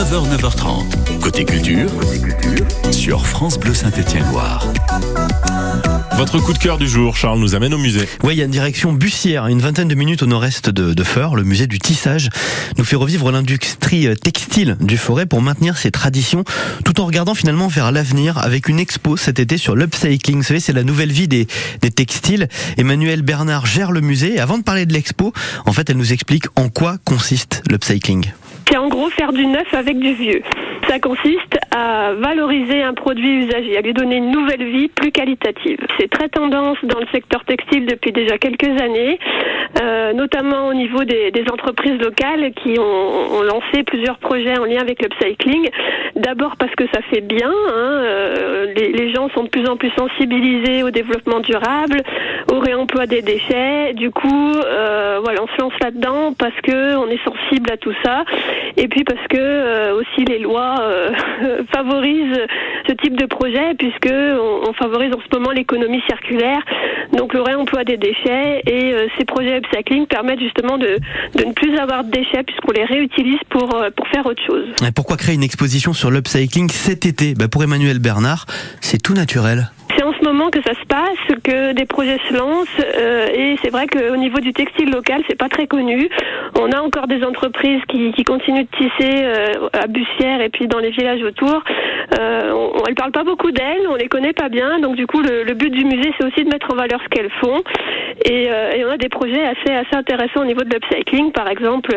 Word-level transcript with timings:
9h, 0.00 0.34
9h30. 0.34 1.20
Côté 1.20 1.44
culture, 1.44 1.90
sur 2.90 3.26
France 3.26 3.58
Bleu 3.58 3.74
Saint-Étienne-Loire. 3.74 4.66
Votre 6.16 6.38
coup 6.38 6.54
de 6.54 6.58
cœur 6.58 6.78
du 6.78 6.88
jour, 6.88 7.18
Charles, 7.18 7.38
nous 7.38 7.54
amène 7.54 7.74
au 7.74 7.78
musée. 7.78 8.08
Oui, 8.24 8.32
il 8.32 8.38
y 8.38 8.40
a 8.40 8.46
une 8.46 8.50
direction 8.50 8.94
Bussière, 8.94 9.46
une 9.48 9.60
vingtaine 9.60 9.88
de 9.88 9.94
minutes 9.94 10.22
au 10.22 10.26
nord-est 10.26 10.70
de, 10.70 10.94
de 10.94 11.04
Feur. 11.04 11.36
Le 11.36 11.44
musée 11.44 11.66
du 11.66 11.78
tissage 11.78 12.30
nous 12.78 12.84
fait 12.84 12.96
revivre 12.96 13.30
l'industrie 13.30 14.08
textile 14.16 14.78
du 14.80 14.96
forêt 14.96 15.26
pour 15.26 15.42
maintenir 15.42 15.76
ses 15.76 15.90
traditions, 15.90 16.44
tout 16.82 16.98
en 16.98 17.04
regardant 17.04 17.34
finalement 17.34 17.68
vers 17.68 17.92
l'avenir 17.92 18.38
avec 18.38 18.70
une 18.70 18.80
expo 18.80 19.18
cet 19.18 19.38
été 19.38 19.58
sur 19.58 19.76
l'upcycling. 19.76 20.38
Vous 20.38 20.44
savez, 20.44 20.60
c'est 20.60 20.72
la 20.72 20.82
nouvelle 20.82 21.12
vie 21.12 21.28
des, 21.28 21.46
des 21.82 21.90
textiles. 21.90 22.48
Emmanuel 22.78 23.20
Bernard 23.20 23.66
gère 23.66 23.92
le 23.92 24.00
musée. 24.00 24.36
Et 24.36 24.40
avant 24.40 24.56
de 24.56 24.62
parler 24.62 24.86
de 24.86 24.94
l'expo, 24.94 25.34
en 25.66 25.74
fait, 25.74 25.90
elle 25.90 25.98
nous 25.98 26.14
explique 26.14 26.46
en 26.56 26.70
quoi 26.70 26.96
consiste 27.04 27.62
l'upcycling. 27.68 28.32
C'est 28.70 28.78
en 28.78 28.88
gros 28.88 29.10
faire 29.10 29.32
du 29.32 29.46
neuf 29.46 29.74
avec 29.74 29.98
du 29.98 30.14
vieux. 30.14 30.42
Ça 30.88 30.98
consiste 30.98 31.58
à 31.74 32.14
valoriser 32.14 32.82
un 32.82 32.94
produit 32.94 33.44
usagé, 33.44 33.76
à 33.76 33.80
lui 33.80 33.92
donner 33.92 34.16
une 34.16 34.30
nouvelle 34.30 34.64
vie 34.64 34.88
plus 34.88 35.12
qualitative. 35.12 35.78
C'est 35.98 36.10
très 36.10 36.28
tendance 36.28 36.78
dans 36.82 36.98
le 36.98 37.06
secteur 37.12 37.44
textile 37.44 37.86
depuis 37.86 38.12
déjà 38.12 38.38
quelques 38.38 38.80
années, 38.80 39.18
euh, 39.80 40.12
notamment 40.12 40.68
au 40.68 40.74
niveau 40.74 41.04
des, 41.04 41.30
des, 41.30 41.44
entreprises 41.52 42.00
locales 42.00 42.52
qui 42.54 42.78
ont, 42.78 43.38
ont, 43.38 43.42
lancé 43.42 43.84
plusieurs 43.84 44.18
projets 44.18 44.58
en 44.58 44.64
lien 44.64 44.80
avec 44.80 45.02
l'upcycling. 45.02 45.68
D'abord 46.16 46.56
parce 46.56 46.74
que 46.74 46.84
ça 46.92 47.00
fait 47.02 47.20
bien, 47.20 47.50
hein, 47.50 47.72
euh, 47.72 48.66
les, 48.76 48.92
les, 48.92 49.12
gens 49.12 49.28
sont 49.30 49.44
de 49.44 49.48
plus 49.48 49.68
en 49.68 49.76
plus 49.76 49.92
sensibilisés 49.96 50.82
au 50.82 50.90
développement 50.90 51.40
durable, 51.40 52.02
au 52.52 52.58
réemploi 52.58 53.06
des 53.06 53.22
déchets. 53.22 53.94
Du 53.94 54.10
coup, 54.10 54.54
euh, 54.56 55.20
voilà, 55.22 55.42
on 55.42 55.46
se 55.46 55.60
lance 55.60 55.78
là-dedans 55.82 56.34
parce 56.36 56.58
que 56.62 56.96
on 56.96 57.08
est 57.08 57.22
sensible 57.24 57.70
à 57.70 57.76
tout 57.76 57.94
ça, 58.04 58.24
et 58.76 58.88
puis 58.88 59.04
parce 59.04 59.26
que 59.28 59.38
euh, 59.38 60.00
aussi 60.00 60.24
les 60.24 60.38
lois 60.38 60.76
euh, 60.80 61.10
favorisent 61.74 62.46
ce 62.88 62.92
type 62.94 63.18
de 63.18 63.26
projet 63.26 63.74
puisque 63.78 64.10
on, 64.10 64.72
favorise 64.74 65.12
en 65.12 65.20
ce 65.20 65.38
moment 65.38 65.50
l'économie 65.50 66.02
circulaire, 66.08 66.62
donc 67.12 67.34
le 67.34 67.42
réemploi 67.42 67.84
des 67.84 67.96
déchets 67.96 68.62
et 68.66 68.92
euh, 68.92 69.08
ces 69.18 69.24
projets 69.24 69.58
upcycling 69.58 70.06
permettent 70.06 70.40
justement 70.40 70.78
de, 70.78 70.98
de, 71.34 71.44
ne 71.44 71.52
plus 71.52 71.76
avoir 71.76 72.04
de 72.04 72.10
déchets 72.10 72.42
puisqu'on 72.44 72.72
les 72.72 72.84
réutilise 72.84 73.40
pour, 73.50 73.74
euh, 73.74 73.90
pour 73.94 74.06
faire 74.08 74.26
autre 74.26 74.42
chose. 74.46 74.66
Et 74.86 74.92
pourquoi 74.92 75.16
créer 75.16 75.34
une 75.34 75.42
exposition 75.42 75.92
sur 75.92 76.10
l'upcycling 76.10 76.70
cet 76.70 77.06
été? 77.06 77.34
Bah 77.34 77.48
Pour 77.48 77.62
Emmanuel 77.62 77.98
Bernard, 77.98 78.46
c'est 78.80 79.02
tout 79.02 79.14
naturel 79.14 79.70
ce 80.20 80.24
moment 80.24 80.50
que 80.50 80.60
ça 80.62 80.74
se 80.74 80.86
passe, 80.86 81.40
que 81.42 81.72
des 81.72 81.86
projets 81.86 82.18
se 82.28 82.34
lancent, 82.34 82.68
euh, 82.80 83.26
et 83.32 83.56
c'est 83.62 83.70
vrai 83.70 83.86
qu'au 83.86 84.16
niveau 84.16 84.38
du 84.40 84.52
textile 84.52 84.90
local, 84.90 85.22
c'est 85.28 85.38
pas 85.38 85.48
très 85.48 85.66
connu. 85.66 86.08
On 86.58 86.70
a 86.72 86.80
encore 86.80 87.06
des 87.06 87.24
entreprises 87.24 87.80
qui, 87.88 88.12
continuent 88.24 88.66
de 88.70 88.76
tisser 88.76 89.22
euh, 89.24 89.68
à 89.72 89.86
Bussière 89.86 90.40
et 90.40 90.50
puis 90.50 90.68
dans 90.68 90.78
les 90.78 90.90
villages 90.90 91.22
autour. 91.22 91.64
Euh, 92.18 92.52
on, 92.52 92.84
elles 92.86 92.94
parlent 92.94 93.12
pas 93.12 93.24
beaucoup 93.24 93.50
d'elles, 93.50 93.86
on 93.88 93.96
les 93.96 94.08
connaît 94.08 94.32
pas 94.32 94.48
bien, 94.48 94.78
donc 94.78 94.94
du 94.94 95.06
coup 95.06 95.20
le, 95.20 95.52
but 95.54 95.70
du 95.70 95.84
musée 95.84 96.12
c'est 96.18 96.26
aussi 96.26 96.44
de 96.44 96.50
mettre 96.50 96.70
en 96.72 96.76
valeur 96.76 97.00
ce 97.02 97.08
qu'elles 97.08 97.30
font. 97.40 97.62
Et, 98.24 98.48
on 98.84 98.90
a 98.90 98.96
des 98.96 99.08
projets 99.08 99.42
assez 99.42 99.72
assez 99.72 99.94
intéressants 99.94 100.42
au 100.42 100.44
niveau 100.44 100.62
de 100.62 100.70
l'upcycling, 100.70 101.32
par 101.32 101.48
exemple 101.48 101.96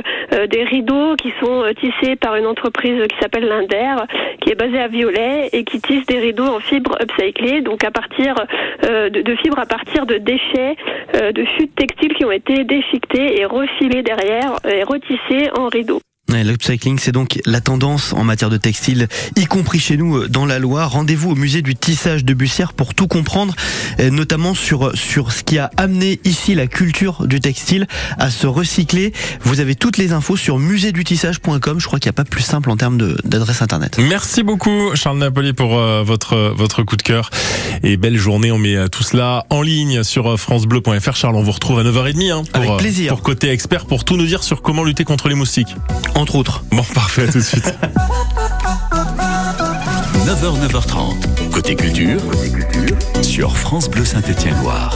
des 0.49 0.63
rideaux 0.63 1.15
qui 1.15 1.33
sont 1.41 1.63
tissés 1.79 2.15
par 2.15 2.35
une 2.35 2.45
entreprise 2.45 3.01
qui 3.07 3.17
s'appelle 3.19 3.47
Linder, 3.47 3.95
qui 4.41 4.51
est 4.51 4.55
basée 4.55 4.79
à 4.79 4.87
Violet 4.87 5.49
et 5.53 5.63
qui 5.63 5.81
tisse 5.81 6.05
des 6.05 6.19
rideaux 6.19 6.45
en 6.45 6.59
fibre 6.59 6.95
upcyclée, 7.01 7.61
donc 7.61 7.83
à 7.83 7.91
partir 7.91 8.12
euh, 8.19 9.09
de, 9.09 9.35
fibres 9.35 9.59
à 9.59 9.65
partir 9.65 10.05
de 10.05 10.15
déchets 10.17 10.75
euh, 11.15 11.31
de 11.31 11.45
chutes 11.57 11.75
textiles 11.75 12.13
qui 12.13 12.25
ont 12.25 12.31
été 12.31 12.63
déchiquetés 12.63 13.39
et 13.39 13.45
refilés 13.45 14.03
derrière 14.03 14.55
et 14.65 14.83
retissés 14.83 15.49
en 15.57 15.67
rideaux. 15.67 15.99
L'upcycling, 16.41 16.97
c'est 16.99 17.11
donc 17.11 17.39
la 17.45 17.61
tendance 17.61 18.13
en 18.13 18.23
matière 18.23 18.49
de 18.49 18.57
textile, 18.57 19.07
y 19.35 19.45
compris 19.45 19.79
chez 19.79 19.97
nous 19.97 20.27
dans 20.27 20.45
la 20.45 20.57
Loire. 20.57 20.91
Rendez-vous 20.91 21.31
au 21.31 21.35
musée 21.35 21.61
du 21.61 21.75
tissage 21.75 22.25
de 22.25 22.33
Bussière 22.33 22.73
pour 22.73 22.95
tout 22.95 23.07
comprendre, 23.07 23.55
notamment 23.99 24.55
sur, 24.55 24.97
sur 24.97 25.31
ce 25.31 25.43
qui 25.43 25.59
a 25.59 25.69
amené 25.77 26.19
ici 26.23 26.55
la 26.55 26.67
culture 26.67 27.27
du 27.27 27.39
textile 27.39 27.87
à 28.17 28.31
se 28.31 28.47
recycler. 28.47 29.13
Vous 29.43 29.59
avez 29.59 29.75
toutes 29.75 29.97
les 29.97 30.11
infos 30.13 30.35
sur 30.37 30.57
muséedutissage.com. 30.59 31.79
Je 31.79 31.85
crois 31.85 31.99
qu'il 31.99 32.07
n'y 32.07 32.13
a 32.15 32.23
pas 32.23 32.25
plus 32.25 32.41
simple 32.41 32.71
en 32.71 32.77
termes 32.77 32.97
d'adresse 33.23 33.61
internet. 33.61 33.99
Merci 33.99 34.43
beaucoup, 34.43 34.95
Charles 34.95 35.19
Napoli, 35.19 35.53
pour 35.53 35.77
euh, 35.77 36.03
votre, 36.03 36.53
votre 36.55 36.83
coup 36.83 36.97
de 36.97 37.03
cœur. 37.03 37.29
Et 37.83 37.97
belle 37.97 38.17
journée. 38.17 38.51
On 38.51 38.57
met 38.57 38.89
tout 38.89 39.03
cela 39.03 39.45
en 39.49 39.61
ligne 39.61 40.03
sur 40.03 40.39
FranceBleu.fr. 40.39 41.15
Charles, 41.15 41.35
on 41.35 41.43
vous 41.43 41.51
retrouve 41.51 41.79
à 41.79 41.83
9h30 41.83 42.31
hein, 42.31 42.43
pour, 42.51 42.61
Avec 42.61 42.77
plaisir. 42.77 43.13
pour 43.13 43.21
Côté 43.21 43.49
Expert 43.49 43.85
pour 43.85 44.03
tout 44.05 44.17
nous 44.17 44.25
dire 44.25 44.43
sur 44.43 44.61
comment 44.61 44.83
lutter 44.83 45.03
contre 45.03 45.29
les 45.29 45.35
moustiques. 45.35 45.75
Entre 46.23 46.35
autres. 46.37 46.63
Bon, 46.71 46.83
parfait, 46.95 47.23
à 47.23 47.31
tout 47.33 47.39
de 47.39 47.43
suite. 47.43 47.65
9h, 50.25 50.57
9h30. 50.69 51.49
Côté 51.51 51.75
culture, 51.75 52.21
sur 53.21 53.57
France 53.57 53.89
Bleu 53.89 54.05
Saint-Étienne-Loire. 54.05 54.95